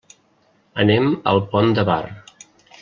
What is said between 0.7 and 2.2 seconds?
Anem al Pont de Bar.